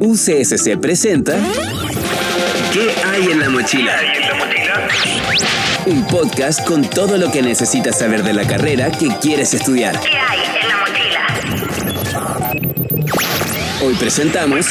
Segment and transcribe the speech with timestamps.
[0.00, 1.36] UCSC presenta
[2.72, 3.98] ¿Qué hay en la mochila?
[5.86, 9.98] Un podcast con todo lo que necesitas saber de la carrera que quieres estudiar.
[10.00, 11.26] ¿Qué hay en la mochila?
[13.82, 14.66] Hoy presentamos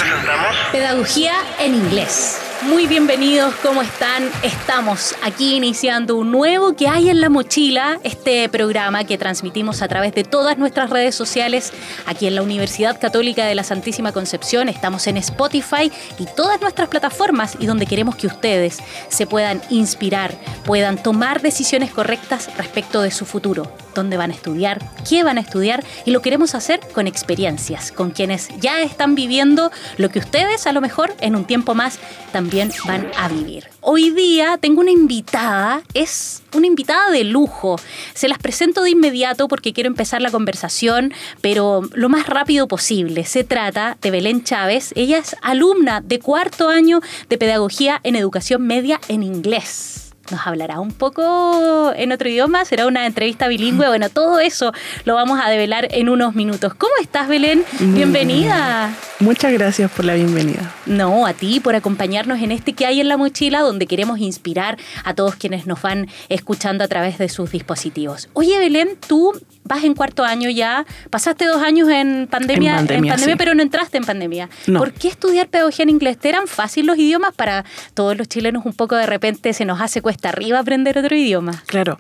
[0.72, 2.45] Pedagogía en inglés.
[2.68, 4.28] Muy bienvenidos, ¿cómo están?
[4.42, 9.88] Estamos aquí iniciando un nuevo que hay en la mochila, este programa que transmitimos a
[9.88, 11.72] través de todas nuestras redes sociales
[12.08, 14.68] aquí en la Universidad Católica de la Santísima Concepción.
[14.68, 20.34] Estamos en Spotify y todas nuestras plataformas y donde queremos que ustedes se puedan inspirar,
[20.66, 25.42] puedan tomar decisiones correctas respecto de su futuro, dónde van a estudiar, qué van a
[25.42, 30.66] estudiar y lo queremos hacer con experiencias, con quienes ya están viviendo lo que ustedes
[30.66, 32.00] a lo mejor en un tiempo más
[32.32, 32.55] también
[32.86, 33.66] van a vivir.
[33.82, 37.76] Hoy día tengo una invitada, es una invitada de lujo.
[38.14, 43.26] Se las presento de inmediato porque quiero empezar la conversación, pero lo más rápido posible.
[43.26, 44.94] Se trata de Belén Chávez.
[44.96, 50.80] Ella es alumna de cuarto año de Pedagogía en Educación Media en Inglés nos hablará
[50.80, 54.72] un poco en otro idioma, será una entrevista bilingüe, bueno, todo eso
[55.04, 56.74] lo vamos a develar en unos minutos.
[56.76, 57.64] ¿Cómo estás, Belén?
[57.80, 58.94] Bienvenida.
[59.20, 60.74] Muchas gracias por la bienvenida.
[60.86, 64.78] No, a ti por acompañarnos en este que hay en la mochila, donde queremos inspirar
[65.04, 68.30] a todos quienes nos van escuchando a través de sus dispositivos.
[68.34, 69.34] Oye, Belén, tú
[69.66, 73.34] vas en cuarto año ya, pasaste dos años en pandemia, En pandemia, sí.
[73.38, 74.50] pero no entraste en pandemia.
[74.68, 74.80] No.
[74.80, 76.18] ¿Por qué estudiar pedagogía en inglés?
[76.18, 79.82] ¿Te eran fácil los idiomas para todos los chilenos un poco de repente se nos
[79.82, 81.64] hace cuesta arriba aprender otro idioma?
[81.66, 82.00] Claro,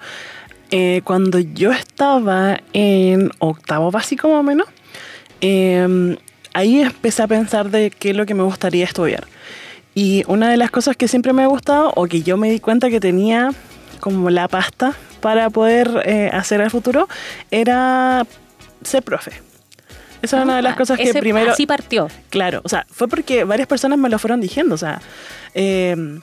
[0.71, 4.67] eh, cuando yo estaba en octavo básico más o menos,
[5.41, 6.17] eh,
[6.53, 9.27] ahí empecé a pensar de qué es lo que me gustaría estudiar.
[9.93, 12.59] Y una de las cosas que siempre me ha gustado, o que yo me di
[12.59, 13.52] cuenta que tenía
[14.06, 17.09] como la pasta para poder eh, hacer al futuro,
[17.50, 18.23] era
[18.84, 19.31] ser profe.
[20.22, 21.52] Esa es una de las Ah, cosas que primero...
[21.52, 22.08] Así partió.
[22.30, 25.02] Claro, o sea, fue porque varias personas me lo fueron diciendo, o sea,
[25.56, 26.20] eh,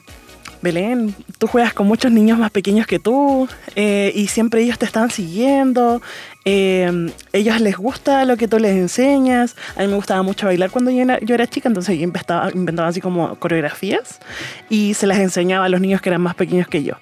[0.61, 4.85] Belén, tú juegas con muchos niños más pequeños que tú eh, y siempre ellos te
[4.85, 6.01] están siguiendo,
[6.45, 10.71] eh, ellos les gusta lo que tú les enseñas, a mí me gustaba mucho bailar
[10.71, 14.21] cuando yo era, yo era chica, entonces yo inventaba, inventaba así como coreografías
[14.69, 16.93] y se las enseñaba a los niños que eran más pequeños que yo.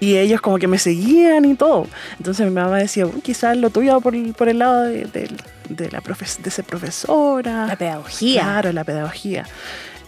[0.00, 1.86] Y ellos como que me seguían y todo.
[2.18, 5.30] Entonces mi mamá decía, "Uy, quizás lo tuyo por, el- por el lado de, de-
[5.68, 7.66] de la profes- de ser profesora.
[7.66, 8.42] La pedagogía.
[8.42, 9.46] Claro, la pedagogía.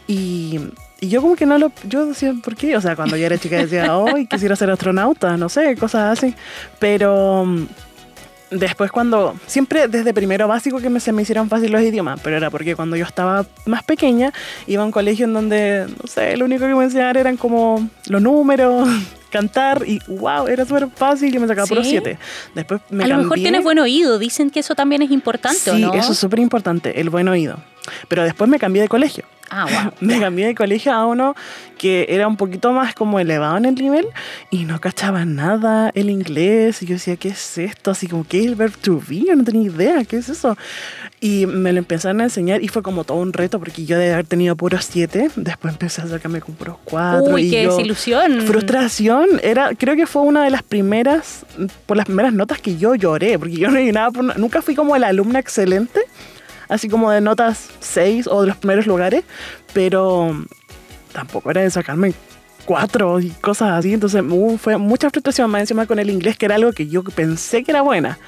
[0.08, 0.58] Y,
[1.00, 1.70] y yo como que no lo...
[1.88, 2.76] Yo decía, ¿por qué?
[2.76, 6.34] O sea, cuando yo era chica decía, hoy quisiera ser astronauta, no sé, cosas así.
[6.78, 7.66] Pero mm,
[8.50, 9.34] después cuando...
[9.46, 12.74] Siempre desde primero básico que me, se me hicieron fácil los idiomas, pero era porque
[12.74, 14.32] cuando yo estaba más pequeña
[14.66, 17.88] iba a un colegio en donde, no sé, lo único que me enseñaban eran como
[18.08, 18.88] los números,
[19.32, 22.18] cantar y wow, era súper fácil y me sacaba por los siete.
[22.54, 25.74] Después me a lo mejor tienes buen oído, dicen que eso también es importante, ¿o
[25.74, 25.94] Sí, no?
[25.94, 27.56] eso es súper importante, el buen oído.
[28.08, 29.24] Pero después me cambié de colegio.
[29.54, 29.92] Ah, wow.
[30.00, 31.34] Me cambié de colegio a uno
[31.76, 34.06] que era un poquito más como elevado en el nivel
[34.50, 36.82] y no cachaba nada el inglés.
[36.82, 37.90] Y yo decía, ¿qué es esto?
[37.90, 39.24] Así como, ¿qué es el verb to be?
[39.26, 40.56] Yo no tenía idea, ¿qué es eso?
[41.20, 44.14] Y me lo empezaron a enseñar y fue como todo un reto porque yo de
[44.14, 47.34] haber tenido puros siete, después empecé a sacarme con puros cuatro.
[47.34, 48.40] Uy, y qué yo- desilusión.
[48.46, 51.44] Frustración, era, creo que fue una de las primeras,
[51.84, 54.74] por las primeras notas que yo lloré, porque yo no llenaba por na- nunca fui
[54.74, 56.00] como la alumna excelente,
[56.72, 59.24] así como de notas 6 o de los primeros lugares,
[59.72, 60.34] pero
[61.12, 62.14] tampoco era de sacarme
[62.64, 66.46] cuatro y cosas así, entonces hubo- fue mucha frustración más encima con el inglés, que
[66.46, 68.18] era algo que yo pensé que era buena.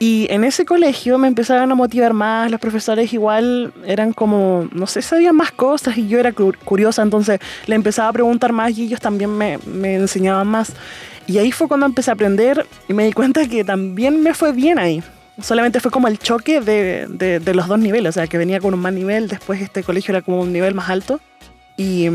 [0.00, 4.86] Y en ese colegio me empezaron a motivar más, los profesores igual eran como, no
[4.88, 8.76] sé, sabían más cosas y yo era cu- curiosa, entonces le empezaba a preguntar más
[8.76, 10.72] y ellos también me, me enseñaban más.
[11.26, 14.52] Y ahí fue cuando empecé a aprender y me di cuenta que también me fue
[14.52, 15.02] bien ahí.
[15.42, 18.60] Solamente fue como el choque de, de- de los dos niveles, o sea, que venía
[18.60, 21.20] con un más nivel, después este colegio era como un nivel más alto.
[21.76, 22.08] Y,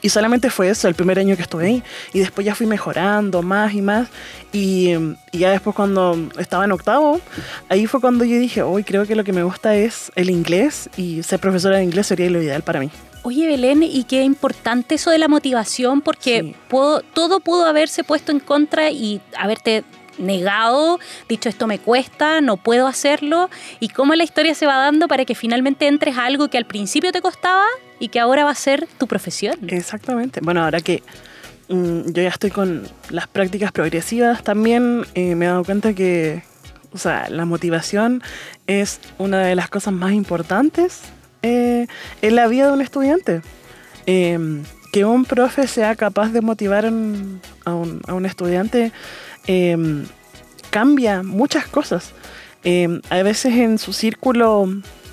[0.00, 1.82] y solamente fue eso, el primer año que estuve ahí.
[2.12, 4.08] Y después ya fui mejorando más y más.
[4.52, 4.90] Y,
[5.32, 7.20] y ya después cuando estaba en octavo,
[7.68, 10.88] ahí fue cuando yo dije, hoy creo que lo que me gusta es el inglés
[10.96, 12.90] y ser profesora de inglés sería lo ideal para mí.
[13.24, 16.54] Oye, Belén, y qué importante eso de la motivación, porque Sí.
[16.68, 19.82] puedo- todo pudo haberse puesto en contra y haberte
[20.18, 20.98] negado,
[21.28, 25.24] dicho esto me cuesta, no puedo hacerlo, y cómo la historia se va dando para
[25.24, 27.64] que finalmente entres a algo que al principio te costaba
[27.98, 29.56] y que ahora va a ser tu profesión.
[29.68, 30.40] Exactamente.
[30.42, 31.02] Bueno, ahora que
[31.68, 36.42] mm, yo ya estoy con las prácticas progresivas también, eh, me he dado cuenta que,
[36.92, 38.22] o sea, la motivación
[38.66, 41.02] es una de las cosas más importantes
[41.42, 41.86] eh,
[42.22, 43.42] en la vida de un estudiante.
[44.06, 48.92] Eh, que un profe sea capaz de motivar a un estudiante
[49.46, 50.04] eh,
[50.70, 52.12] cambia muchas cosas.
[52.64, 54.68] Eh, a veces en su círculo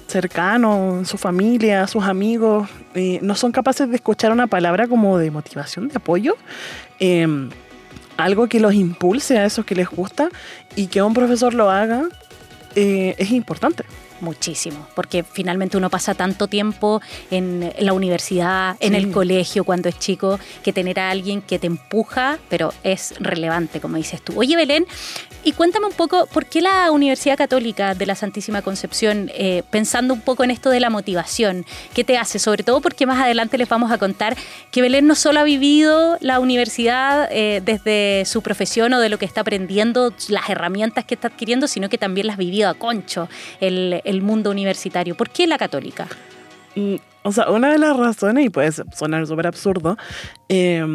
[0.07, 5.31] cercano, su familia, sus amigos, eh, no son capaces de escuchar una palabra como de
[5.31, 6.35] motivación, de apoyo,
[6.99, 7.27] eh,
[8.17, 10.29] algo que los impulse a esos que les gusta
[10.75, 12.03] y que un profesor lo haga,
[12.75, 13.85] eh, es importante.
[14.23, 18.97] Muchísimo, porque finalmente uno pasa tanto tiempo en la universidad, en Sí.
[18.99, 23.81] el colegio cuando es chico, que tener a alguien que te empuja, pero es relevante,
[23.81, 24.39] como dices tú.
[24.39, 24.85] Oye, Belén,
[25.43, 30.13] y cuéntame un poco, ¿por qué la Universidad Católica de la Santísima Concepción, eh, pensando
[30.13, 32.39] un poco en esto de la motivación, qué te hace?
[32.39, 34.35] Sobre todo porque más adelante les vamos a contar
[34.71, 39.17] que Belén no solo ha vivido la universidad eh, desde su profesión o de lo
[39.17, 43.29] que está aprendiendo, las herramientas que está adquiriendo, sino que también las vivido a concho,
[43.59, 45.15] el, el mundo universitario.
[45.15, 46.07] ¿Por qué la católica?
[46.75, 49.97] Mm, O sea, una de las razones, y puede sonar súper absurdo,
[50.49, 50.85] eh,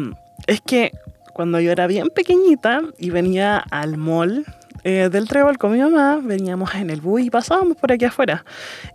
[0.47, 0.91] es que
[1.39, 4.43] cuando yo era bien pequeñita y venía al mall
[4.83, 8.43] eh, del Trébol con mi mamá, veníamos en el bus y pasábamos por aquí afuera.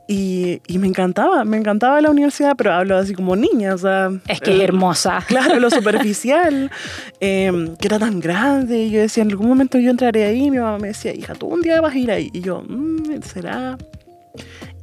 [0.07, 4.11] Y, y me encantaba, me encantaba la universidad, pero hablo así como niña, o sea...
[4.29, 5.25] Es que eh, hermosa.
[5.27, 6.71] Claro, lo superficial,
[7.19, 8.77] eh, que era tan grande.
[8.83, 10.45] Y yo decía, en algún momento yo entraré ahí.
[10.45, 12.29] Y mi mamá me decía, hija, tú un día vas a ir ahí.
[12.35, 13.79] Y yo, "Mm, ¿será?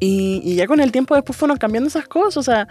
[0.03, 2.37] Y, y ya con el tiempo después fueron cambiando esas cosas.
[2.37, 2.67] O sea,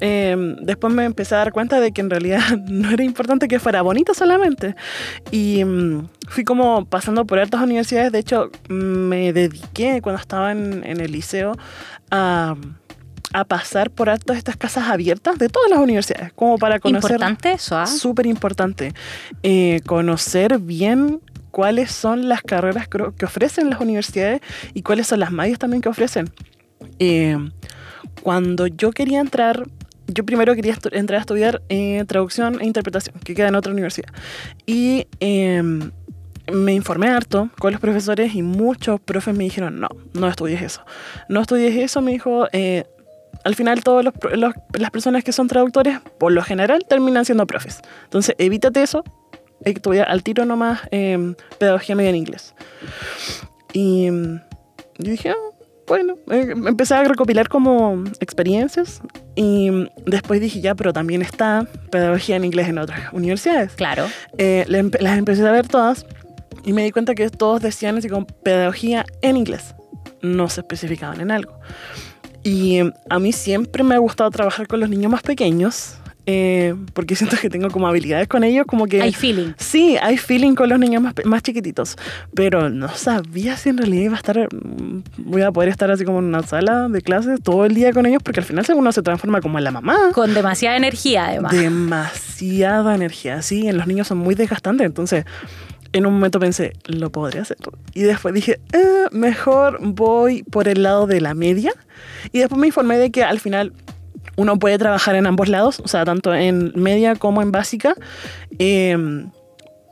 [0.00, 3.58] eh, después me empecé a dar cuenta de que en realidad no era importante que
[3.58, 4.76] fuera bonita solamente.
[5.30, 8.12] Y mm, fui como pasando por altas universidades.
[8.12, 11.52] De hecho, me dediqué cuando estaba en, en el liceo
[12.10, 12.54] a,
[13.32, 17.12] a pasar por altas estas casas abiertas de todas las universidades, como para conocer.
[17.12, 17.86] Importante eso, ¿ah?
[17.86, 18.92] Súper importante.
[19.42, 21.20] Eh, conocer bien
[21.50, 24.42] cuáles son las carreras que ofrecen las universidades
[24.74, 26.30] y cuáles son las mallas también que ofrecen.
[26.98, 27.36] Eh,
[28.22, 29.64] cuando yo quería entrar,
[30.06, 34.08] yo primero quería entrar a estudiar eh, traducción e interpretación, que queda en otra universidad.
[34.66, 35.62] Y eh,
[36.52, 40.84] me informé harto con los profesores y muchos profes me dijeron, no, no estudies eso.
[41.28, 42.46] No estudies eso, me dijo.
[42.52, 42.84] eh,
[43.44, 44.04] al final todas
[44.72, 47.80] las personas que son traductores, por lo general, terminan siendo profes.
[48.04, 49.04] Entonces, evítate eso.
[49.64, 52.54] Estudiar al tiro nomás eh, pedagogía media en inglés.
[53.72, 54.40] Y mm,
[54.98, 55.55] yo dije, "Ah,
[55.86, 59.00] bueno, eh, empecé a recopilar como experiencias
[59.34, 59.70] y
[60.04, 63.72] después dije, ya, pero también está pedagogía en inglés en otras universidades.
[63.72, 64.06] Claro.
[64.38, 66.06] Eh, las empecé a ver todas
[66.64, 69.74] y me di cuenta que todos decían así como pedagogía en inglés.
[70.22, 71.58] No se especificaban en algo.
[72.42, 77.14] Y a mí siempre me ha gustado trabajar con los niños más pequeños eh, porque
[77.14, 79.00] siento que tengo como habilidades con ellos, como que...
[79.00, 79.52] Hay feeling.
[79.58, 81.96] Sí, hay feeling con los niños más, más chiquititos,
[82.34, 86.04] pero no sabía si en realidad iba a estar, mm, voy a poder estar así
[86.04, 88.90] como en una sala de clases todo el día con ellos, porque al final uno
[88.90, 89.96] se transforma como en la mamá.
[90.12, 91.52] Con demasiada energía, además.
[91.52, 95.24] Demasiada energía, sí, en los niños son muy desgastantes, entonces
[95.92, 97.56] en un momento pensé, lo podría hacer.
[97.94, 101.72] Y después dije, "Eh, mejor voy por el lado de la media.
[102.32, 103.72] Y después me informé de que al final
[104.36, 107.94] uno puede trabajar en ambos lados, o sea, tanto en media como en básica.
[108.58, 108.96] Eh,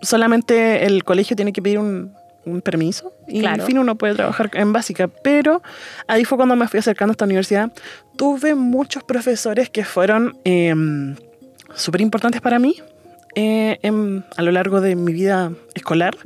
[0.02, 2.12] solamente el colegio tiene que pedir un,
[2.44, 3.62] un permiso y Claro.
[3.62, 5.08] en fin uno puede trabajar en básica.
[5.08, 5.62] Pero
[6.06, 7.72] ahí fue cuando me fui acercando a esta universidad.
[8.16, 10.74] Tuve muchos profesores que fueron eh,
[11.74, 12.76] súper importantes para mí
[13.34, 16.16] eh, en- a lo largo de mi vida escolar,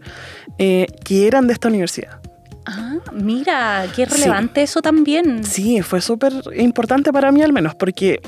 [0.59, 2.21] eh, que eran de esta universidad.
[2.69, 5.44] Ah, mira, qué relevante eso también.
[5.44, 8.20] Sí, fue súper importante para mí al menos, porque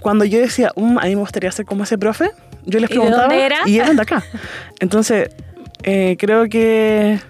[0.00, 2.30] cuando yo decía, "Mm, a mí me gustaría ser como ese profe,
[2.64, 3.56] yo les ¿Y de preguntaba dónde era?
[3.66, 4.22] y eran de acá.
[4.80, 5.30] Entonces,
[5.82, 7.20] eh, creo que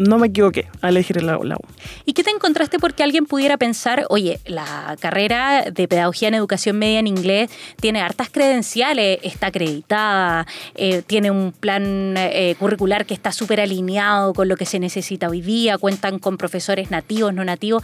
[0.00, 1.60] no me equivoqué al elegir la, la U.
[2.06, 6.78] ¿Y qué te encontraste porque alguien pudiera pensar, oye, la carrera de pedagogía en educación
[6.78, 13.12] media en inglés tiene hartas credenciales, está acreditada, eh, tiene un plan eh, curricular que
[13.12, 17.44] está súper alineado con lo que se necesita hoy día, cuentan con profesores nativos, no
[17.44, 17.82] nativos?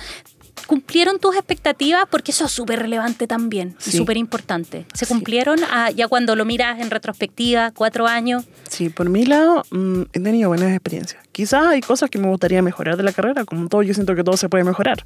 [0.66, 2.04] ¿Cumplieron tus expectativas?
[2.10, 3.96] Porque eso es súper relevante también y Sí.
[3.98, 4.84] súper importante.
[4.94, 5.12] ¿Se Sí.
[5.14, 5.60] cumplieron
[5.94, 8.44] ya cuando lo miras en retrospectiva, cuatro años?
[8.68, 11.22] Sí, por mi lado, mm, he tenido buenas experiencias.
[11.30, 14.24] Quizás hay cosas que me gustaría mejorar de la carrera, como todo, yo siento que
[14.24, 15.04] todo se puede mejorar.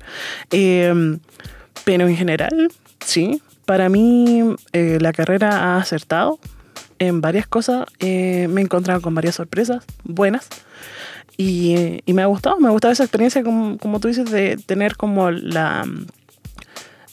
[0.50, 1.18] Eh,
[1.84, 2.70] pero en general,
[3.04, 6.38] sí, para mí eh, la carrera ha acertado
[6.98, 7.86] en varias cosas.
[7.98, 10.48] Eh, me he encontrado con varias sorpresas buenas.
[11.36, 14.56] Y, y me ha gustado, me ha gustado esa experiencia, como, como tú dices, de
[14.56, 15.86] tener como la,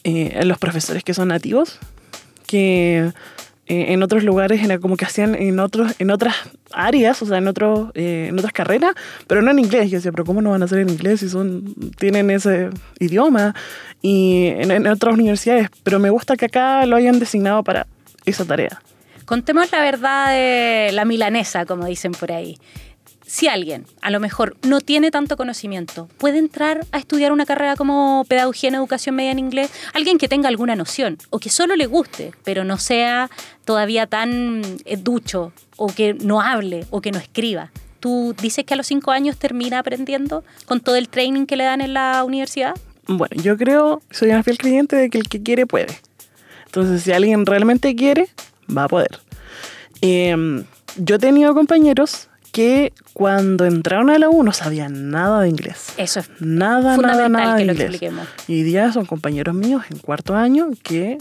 [0.03, 1.79] eh, los profesores que son nativos,
[2.45, 3.11] que
[3.69, 6.35] eh, en otros lugares era como que hacían en otros en otras
[6.71, 8.93] áreas, o sea, en otros eh, en otras carreras,
[9.27, 9.91] pero no en inglés.
[9.91, 12.69] Yo decía, pero cómo no van a hacer en inglés si son tienen ese
[12.99, 13.53] idioma
[14.01, 15.69] y en, en otras universidades.
[15.83, 17.87] Pero me gusta que acá lo hayan designado para
[18.25, 18.81] esa tarea.
[19.25, 22.57] Contemos la verdad de la milanesa, como dicen por ahí.
[23.27, 27.75] Si alguien a lo mejor no tiene tanto conocimiento, puede entrar a estudiar una carrera
[27.75, 31.75] como pedagogía en educación media en inglés, alguien que tenga alguna noción o que solo
[31.75, 33.29] le guste, pero no sea
[33.65, 37.71] todavía tan eh, ducho o que no hable o que no escriba.
[37.99, 41.65] ¿Tú dices que a los cinco años termina aprendiendo con todo el training que le
[41.65, 42.75] dan en la universidad?
[43.07, 45.99] Bueno, yo creo, soy una fiel creyente de que el que quiere puede.
[46.65, 48.29] Entonces, si alguien realmente quiere,
[48.75, 49.19] va a poder.
[50.01, 50.63] Em,
[50.97, 55.93] yo he tenido compañeros que cuando entraron a la U no sabían nada de inglés.
[55.97, 57.89] Eso es Nada, nada, fundamental nada de que lo inglés.
[57.89, 58.27] expliquemos.
[58.47, 61.17] Y día son compañeros míos en cuarto año que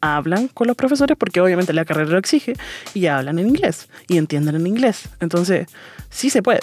[0.00, 2.54] hablan con los profesores porque obviamente la carrera lo exige
[2.94, 5.08] y hablan en inglés y entienden en inglés.
[5.20, 5.66] Entonces,
[6.08, 6.60] sí se puede.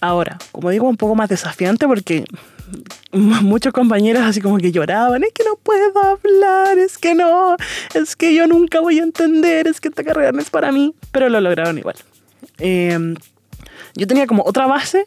[0.00, 2.24] Ahora, como digo, un poco más desafiante porque
[3.12, 7.56] muchos compañeros así como que lloraban, es que no puedo hablar, es que no,
[7.94, 10.94] es que yo nunca voy a entender, es que esta carrera no es para mí,
[11.10, 11.96] pero lo lograron igual.
[12.58, 13.14] Eh,
[13.96, 15.04] yo tenía como otra base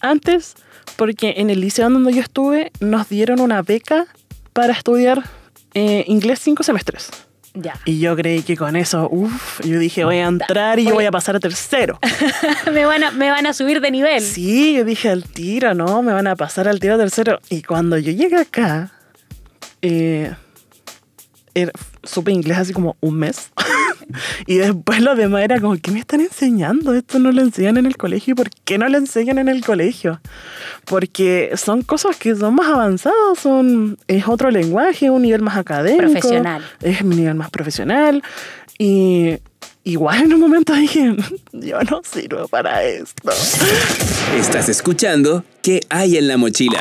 [0.00, 0.54] antes
[0.96, 4.06] porque en el liceo donde yo estuve nos dieron una beca
[4.52, 5.22] para estudiar
[5.74, 7.10] eh, inglés cinco semestres.
[7.58, 7.78] Ya.
[7.86, 10.94] Y yo creí que con eso, uff, yo dije voy a entrar y yo Oye.
[10.96, 11.98] voy a pasar a tercero.
[12.72, 14.22] me, van a, me van a subir de nivel.
[14.22, 16.02] Sí, yo dije al tiro, ¿no?
[16.02, 17.40] Me van a pasar al tiro tercero.
[17.48, 18.92] Y cuando yo llegué acá,
[19.80, 20.34] eh,
[21.54, 23.50] era- supe inglés así como un mes.
[24.46, 26.94] y después lo demás era como, ¿qué me están enseñando?
[26.94, 28.32] Esto no lo enseñan en el colegio.
[28.32, 30.20] ¿Y por qué no lo enseñan en el colegio?
[30.84, 36.12] Porque son cosas que son más avanzadas, son, es otro lenguaje, un nivel más académico.
[36.12, 36.62] Profesional.
[36.82, 38.22] Es mi nivel más profesional.
[38.78, 39.38] Y
[39.84, 41.16] igual en un momento dije,
[41.52, 43.30] yo no sirvo para esto.
[44.36, 46.80] Estás escuchando ¿Qué hay en la mochila?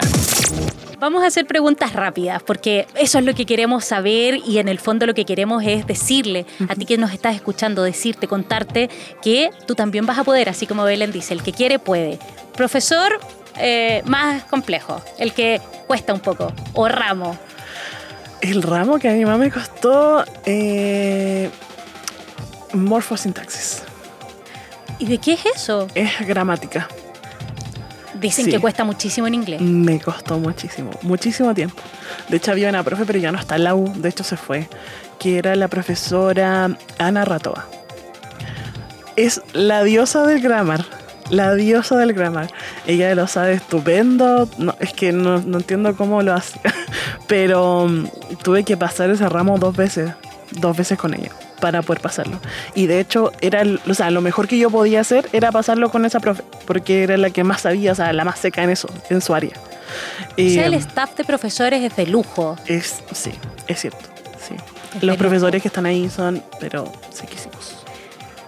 [0.99, 4.79] Vamos a hacer preguntas rápidas porque eso es lo que queremos saber y en el
[4.79, 8.89] fondo lo que queremos es decirle a ti que nos estás escuchando, decirte, contarte
[9.21, 12.19] que tú también vas a poder, así como Belén dice, el que quiere puede.
[12.55, 13.19] Profesor
[13.57, 17.37] eh, más complejo, el que cuesta un poco, o ramo.
[18.41, 21.49] El ramo que a mi mamá me costó eh,
[22.73, 23.83] morfosintaxis.
[24.99, 25.87] ¿Y de qué es eso?
[25.93, 26.87] Es gramática.
[28.19, 28.51] Dicen Sí.
[28.51, 29.61] que cuesta muchísimo en inglés.
[29.61, 31.81] Me costó muchísimo, muchísimo tiempo.
[32.29, 34.37] De hecho, había una profe, pero ya no está en la U, de hecho se
[34.37, 34.69] fue,
[35.19, 37.65] que era la profesora Ana Ratova.
[39.15, 40.85] Es la diosa del grammar,
[41.29, 42.49] la diosa del grammar.
[42.85, 46.59] Ella lo sabe estupendo, no, es que no, no entiendo cómo lo hace,
[47.27, 48.07] pero mm,
[48.43, 50.11] tuve que pasar ese ramo dos veces,
[50.51, 51.31] dos veces con ella
[51.65, 52.39] para poder pasarlo.
[52.75, 56.05] Y de hecho, era o sea, lo mejor que yo podía hacer era pasarlo con
[56.05, 58.87] esa profe, porque era la que más sabía, o sea, la más seca en eso,
[59.09, 59.53] en su área.
[59.57, 62.55] O sea, Eh, el staff de profesores es de lujo.
[62.67, 63.31] es, sí,
[63.67, 64.05] es cierto.
[64.47, 64.53] Sí.
[64.55, 65.17] Es Los lujo.
[65.17, 67.54] profesores que están ahí son, pero sequísimos.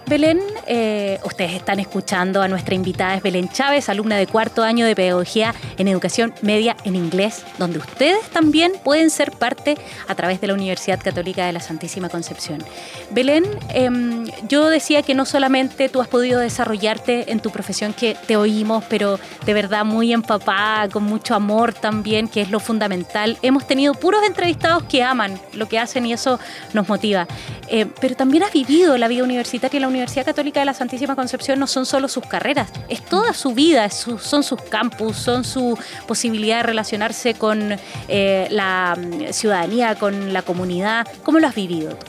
[0.08, 4.86] Belén, eh, ustedes están escuchando a nuestra invitada, es Belén Chávez, alumna de cuarto año
[4.86, 10.40] de Pedagogía en Educación Media en Inglés, donde ustedes también pueden ser parte a través
[10.40, 12.64] de la Universidad Católica de la Santísima Concepción.
[13.10, 18.16] Belén, em, yo decía que no solamente tú has podido desarrollarte en tu profesión, que
[18.26, 23.36] te oímos, pero de verdad muy empapada, con mucho amor también, que es lo fundamental.
[23.42, 26.40] Hemos tenido puros entrevistados que aman lo que hacen y eso
[26.72, 27.26] nos motiva.
[27.68, 31.14] Eh, pero también has vivido la vida universitaria y la Universidad Católica de la Santísima
[31.16, 35.16] Concepción no son solo sus carreras, es toda su vida, es su- son sus campus,
[35.16, 37.76] son su posibilidad de relacionarse con
[38.08, 41.06] eh, la mm, ciudadanía, con la comunidad.
[41.24, 42.06] ¿Cómo lo has vivido tú?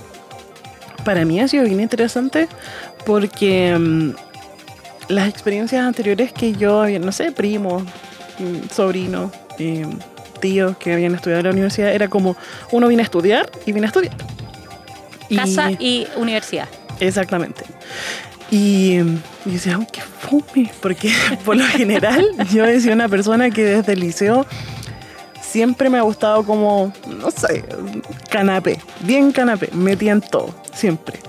[1.03, 2.47] Para mí ha sido bien interesante
[3.05, 4.11] porque mm,
[5.07, 7.83] las experiencias anteriores que yo, había, no sé, primos,
[8.37, 9.85] mm, sobrinos, eh,
[10.39, 12.35] tíos que habían estudiado en la universidad, era como
[12.71, 14.15] uno viene a estudiar y viene a estudiar.
[15.29, 16.67] Y- Casa y universidad.
[16.99, 17.63] Exactamente.
[18.51, 18.97] Y,
[19.45, 21.11] y decía, "Ay, qué fome, porque
[21.45, 24.45] por lo general yo he sido una persona que desde el liceo
[25.41, 27.63] siempre me ha gustado como, no sé,
[28.29, 31.19] canapé, bien canapé, metía en todo, siempre.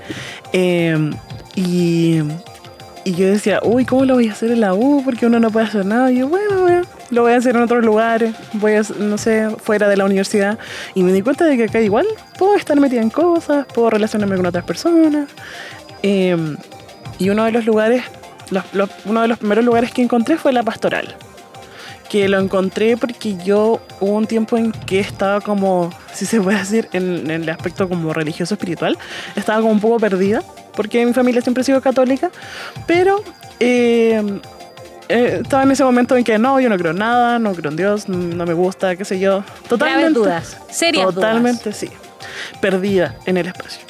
[0.52, 1.10] Eh,
[1.56, 2.20] y,
[3.04, 5.02] y yo decía, uy, ¿cómo lo voy a hacer en la U?
[5.04, 6.11] Porque uno no puede hacer nada.
[6.12, 9.49] Y yo, bueno, bueno, lo voy a hacer en otros lugares, voy a, no sé,
[9.62, 10.59] fuera de la universidad.
[10.95, 12.07] Y me di cuenta de que acá igual
[12.38, 15.28] puedo estar metida en cosas, puedo relacionarme con otras personas.
[16.02, 16.37] Eh,
[17.19, 18.02] y uno de los lugares,
[18.50, 21.14] los- los- uno de los primeros lugares que encontré fue la pastoral.
[22.09, 26.59] Que lo encontré porque yo hubo un tiempo en que estaba como, si se puede
[26.59, 28.99] decir, en, en el aspecto como religioso espiritual,
[29.37, 30.42] estaba como un poco perdida,
[30.80, 32.30] porque mi familia siempre ha sido católica,
[32.87, 33.22] pero
[33.58, 34.40] eh,
[35.10, 37.70] eh, estaba en ese momento en que no, yo no creo en nada, no creo
[37.70, 39.44] en Dios, no me gusta, qué sé yo.
[39.68, 40.18] Totalmente.
[40.18, 41.16] Dudas, serias dudas.
[41.16, 41.90] Totalmente, sí.
[42.62, 43.82] Perdida en el espacio.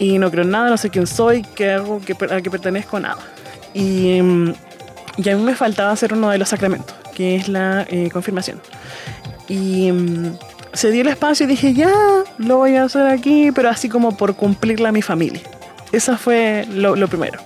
[0.00, 2.98] Y no creo en nada, no sé quién soy, qué hago, qué, a qué pertenezco,
[2.98, 3.22] nada.
[3.72, 4.52] Y mm,
[5.18, 8.60] Y a mí me faltaba hacer uno de los sacramentos, que es la eh, confirmación.
[9.46, 10.36] Y mm,
[10.72, 11.94] se dio el espacio y dije, ya,
[12.38, 15.42] lo voy a hacer aquí, pero así como por cumplirla a mi familia.
[15.94, 17.38] Esa fue lo, lo primero.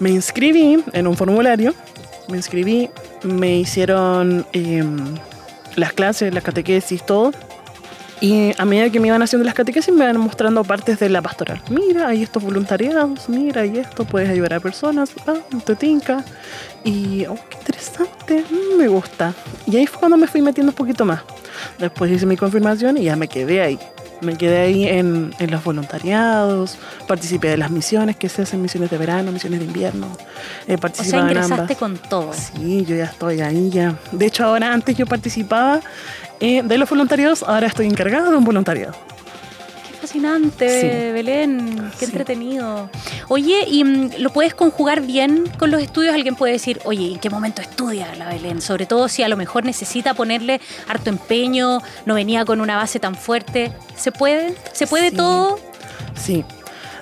[0.00, 1.74] Me inscribí en un formulario,
[2.28, 2.90] me inscribí,
[3.22, 5.14] me hicieron em,
[5.76, 7.32] las clases, las catequesis, todo.
[8.20, 11.22] Y a medida que me iban haciendo las catequesis, me iban mostrando partes de la
[11.22, 11.60] pastoral.
[11.70, 15.34] Mira, hay estos voluntariados, mira, y esto, puedes ayudar a personas, ah,
[15.64, 16.24] te tinca.
[16.84, 19.32] Y, oh, qué interesante, mm, me gusta.
[19.66, 21.22] Y ahí fue cuando me fui metiendo un poquito más.
[21.78, 23.78] Después hice mi confirmación y ya me quedé ahí.
[24.22, 28.88] Me quedé ahí en, en los voluntariados, participé de las misiones que se hacen, misiones
[28.90, 30.06] de verano, misiones de invierno.
[30.66, 31.76] Eh, O sea, en ingresaste ambas.
[31.76, 32.32] con todo.
[32.32, 33.96] Sí, yo ya estoy ahí ya.
[34.12, 35.80] De hecho, ahora antes yo participaba
[36.40, 38.94] eh, de los voluntariados, ahora estoy encargada de un voluntariado.
[40.02, 41.12] Fascinante, Sí.
[41.12, 41.90] Belén.
[41.92, 42.12] Qué Sí.
[42.12, 42.90] entretenido.
[43.28, 46.12] Oye, ¿y mm, lo puedes conjugar bien con los estudios?
[46.12, 48.60] Alguien puede decir, oye, ¿en qué momento estudia la Belén?
[48.60, 52.98] Sobre todo si a lo mejor necesita ponerle harto empeño, no venía con una base
[52.98, 53.72] tan fuerte.
[53.96, 54.56] ¿Se puede?
[54.72, 55.16] ¿Se puede Sí.
[55.16, 55.60] todo?
[56.20, 56.44] Sí.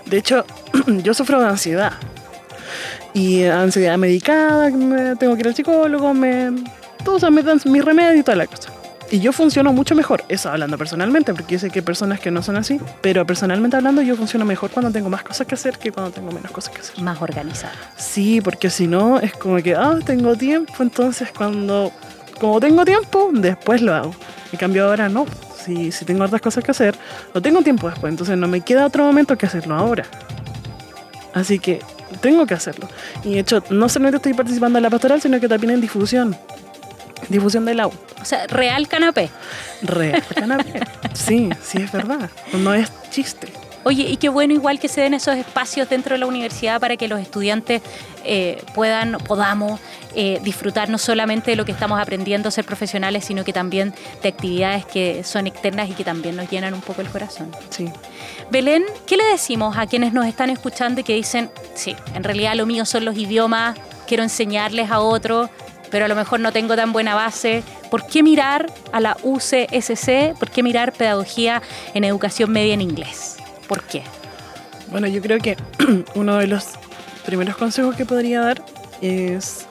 [0.04, 0.44] De hecho,
[0.86, 1.92] yo sufro de ansiedad.
[3.14, 4.66] Y ansiedad medicada,
[5.16, 6.50] tengo que ir al psicólogo, me,
[7.02, 8.69] todos me dan mi remedio y toda la cosa.
[9.12, 12.30] Y yo funciono mucho mejor, eso hablando personalmente, porque yo sé que hay personas que
[12.30, 15.78] no son así, pero personalmente hablando yo funciono mejor cuando tengo más cosas que hacer
[15.78, 17.02] que cuando tengo menos cosas que hacer.
[17.02, 17.74] Más organizado.
[17.96, 21.90] Sí, porque si no es como que, ah, tengo tiempo, entonces cuando,
[22.38, 24.14] como tengo tiempo, después lo hago.
[24.52, 25.26] En cambio ahora no,
[25.64, 26.94] si, si tengo otras cosas que hacer,
[27.34, 30.04] no tengo tiempo después, entonces no me queda otro momento que hacerlo ahora.
[31.34, 31.80] Así que
[32.20, 32.88] tengo que hacerlo.
[33.24, 36.36] Y de hecho, no solamente estoy participando en la pastoral, sino que también en difusión.
[37.30, 37.94] Difusión del agua.
[38.20, 39.30] O sea, real canapé.
[39.82, 40.80] Re, canapé.
[41.14, 42.28] Sí, sí es verdad.
[42.52, 43.48] No es chiste.
[43.82, 46.98] Oye, y qué bueno igual que se den esos espacios dentro de la universidad para
[46.98, 47.80] que los estudiantes
[48.24, 49.80] eh, puedan, podamos
[50.14, 53.94] eh, disfrutar no solamente de lo que estamos aprendiendo a ser profesionales, sino que también
[54.22, 57.50] de actividades que son externas y que también nos llenan un poco el corazón.
[57.70, 57.88] Sí.
[58.50, 62.54] Belén, ¿qué le decimos a quienes nos están escuchando y que dicen, sí, en realidad
[62.56, 65.48] lo mío son los idiomas, quiero enseñarles a otros,
[65.90, 67.62] pero a lo mejor no tengo tan buena base?
[67.90, 70.38] ¿Por qué mirar a la UCSC?
[70.38, 71.62] ¿Por qué mirar pedagogía
[71.94, 73.36] en educación media en inglés?
[73.68, 74.02] ¿Por qué?
[74.90, 75.56] Bueno, yo creo que
[76.14, 76.66] uno de los
[77.24, 78.64] primeros consejos que podría dar
[79.00, 79.66] es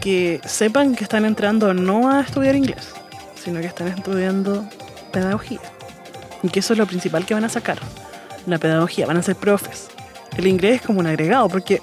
[0.00, 2.92] que sepan que están entrando no a estudiar inglés,
[3.34, 4.68] sino que están estudiando
[5.12, 5.60] pedagogía.
[6.42, 7.78] Y que eso es lo principal que van a sacar.
[8.46, 9.88] La pedagogía, van a ser profes.
[10.36, 11.80] El inglés es como un agregado, porque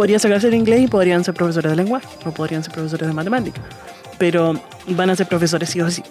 [0.00, 3.12] podrían sacarse el inglés y podrían ser profesores de lenguaje, o podrían ser profesores de
[3.12, 3.60] matemática.
[4.16, 6.02] Pero van a ser profesores sí o sí.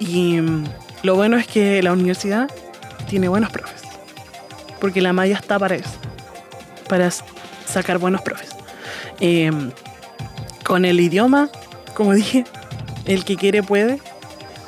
[0.00, 0.64] Y mm,
[1.04, 2.50] lo bueno es que la universidad
[3.08, 3.82] tiene buenos profes.
[4.80, 5.92] Porque la malla está para eso.
[6.88, 7.08] Para
[7.68, 8.48] sacar buenos profes.
[9.20, 9.52] Eh,
[10.64, 11.48] con el idioma,
[11.94, 12.42] como dije,
[13.04, 14.00] el que quiere puede.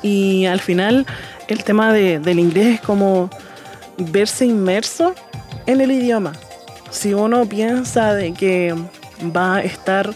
[0.03, 1.05] Y al final,
[1.49, 3.29] el tema de- del inglés es como
[3.97, 5.13] verse inmerso
[5.65, 6.31] en el idioma.
[6.91, 8.75] Si uno piensa de que
[9.35, 10.13] va a estar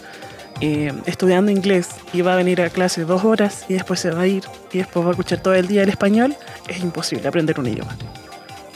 [0.60, 4.22] eh, estudiando inglés y va a venir a clase dos horas y después se va
[4.22, 6.36] a ir y después va a escuchar todo el día el español,
[6.68, 7.96] es imposible aprender un idioma.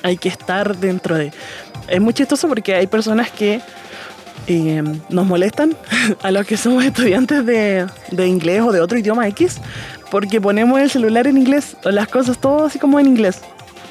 [0.02, 1.32] Hay que estar dentro de...
[1.88, 3.60] Es muy chistoso porque hay personas que
[4.46, 5.76] eh, nos molestan
[6.22, 9.60] a los que somos estudiantes de, de inglés o de otro idioma X
[10.10, 13.40] porque ponemos el celular en inglés o las cosas todo así como en inglés.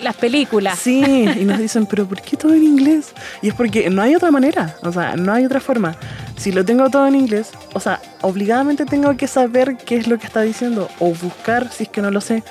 [0.02, 0.78] Las películas.
[0.78, 3.14] Sí, y nos dicen, pero ¿por qué todo en inglés?
[3.42, 5.96] Y es porque no hay otra manera, o sea, no hay otra forma.
[6.38, 10.20] Si lo tengo todo en inglés, o sea, obligadamente tengo que saber qué es lo
[10.20, 12.44] que está diciendo o buscar si es que no lo sé,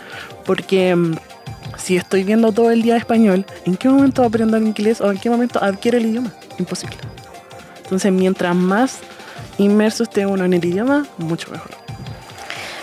[0.45, 1.15] porque mm,
[1.79, 5.19] si estoy viendo todo el día español, ¿en qué momento aprendo el inglés o en
[5.19, 6.33] qué momento adquiero el idioma?
[6.59, 6.97] Imposible.
[7.85, 8.99] Entonces, mientras más
[9.59, 11.86] inmerso esté uno en el idioma, mucho mejor.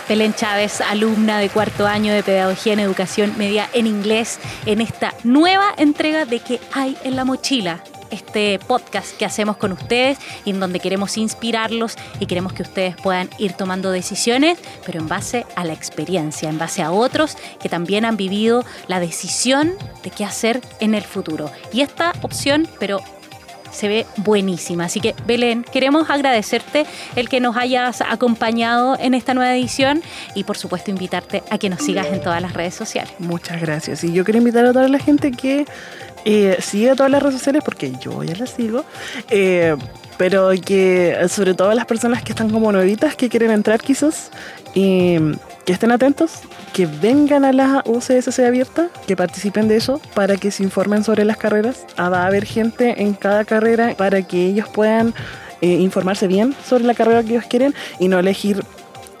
[0.08, 5.14] Belén Chávez, alumna de cuarto año de Pedagogía en Educación Media en Inglés, en esta
[5.24, 7.82] nueva entrega de ¿Qué hay en la mochila?
[8.10, 12.96] Este podcast que hacemos con ustedes y en donde queremos inspirarlos y queremos que ustedes
[12.96, 17.70] puedan ir tomando decisiones, pero en base a la experiencia, en base a otros que
[17.70, 21.50] también han vivido la decisión de qué hacer en el futuro.
[21.72, 23.00] Y esta opción, pero
[23.74, 24.84] se ve buenísima.
[24.84, 30.02] Así que, Belén, queremos agradecerte el que nos hayas acompañado en esta nueva edición
[30.34, 33.12] y, por supuesto, invitarte a que nos sigas en todas las redes sociales.
[33.18, 34.04] Muchas gracias.
[34.04, 35.66] Y yo quiero invitar a toda la gente que
[36.24, 38.84] eh, sigue todas las redes sociales, porque yo ya las sigo,
[39.30, 39.76] eh,
[40.16, 44.30] pero que sobre todo las personas que están como nuevitas, que quieren entrar quizás,
[45.64, 46.40] que estén atentos,
[46.72, 51.24] que vengan a la UCSC abierta, que participen de eso, para que se informen sobre
[51.24, 51.86] las carreras.
[51.96, 55.14] Ah, va a haber gente en cada carrera para que ellos puedan
[55.60, 58.62] eh, informarse bien sobre la carrera que ellos quieren y no elegir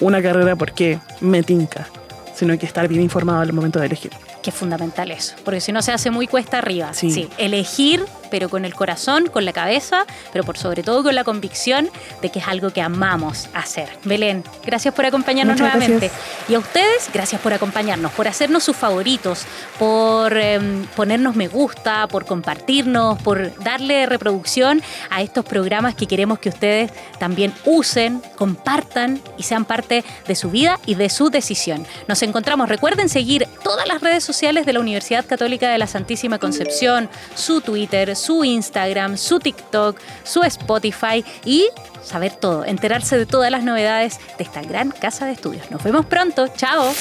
[0.00, 1.88] una carrera porque me tinca,
[2.34, 4.12] sino que estar bien informado al momento de elegir.
[4.42, 6.92] Que es fundamental eso, porque si no se hace muy cuesta arriba.
[6.92, 7.30] Sí.
[7.38, 8.04] elegir,
[8.34, 11.88] pero con el corazón, con la cabeza, pero por sobre todo con la convicción
[12.20, 13.88] de que es algo que amamos hacer.
[14.02, 16.08] Belén, gracias por acompañarnos Muchas nuevamente.
[16.08, 16.50] gracias.
[16.50, 19.46] Y a ustedes, gracias por acompañarnos, por hacernos sus favoritos,
[19.78, 20.58] por eh,
[20.96, 26.90] ponernos me gusta, por compartirnos, por darle reproducción a estos programas que queremos que ustedes
[27.20, 31.86] también usen, compartan y sean parte de su vida y de su decisión.
[32.08, 36.40] Nos encontramos, recuerden seguir todas las redes sociales de la Universidad Católica de la Santísima
[36.40, 41.66] Concepción, su Twitter, su Instagram, su TikTok, su Spotify y
[42.02, 45.70] saber todo, enterarse de todas las novedades de esta gran casa de estudios.
[45.70, 46.92] Nos vemos pronto, chao.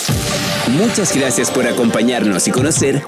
[0.72, 3.04] Muchas gracias por acompañarnos y conocer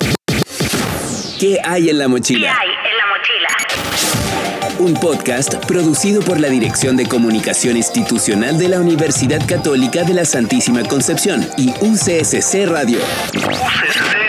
[1.40, 2.58] ¿Qué hay en la ¿Qué mochila?
[2.58, 3.50] hay en la mochila?
[4.80, 10.26] Un podcast producido por la Dirección de Comunicación Institucional de la Universidad Católica de la
[10.26, 13.00] Santísima Concepción y UCSC Radio.
[13.34, 14.25] UCSC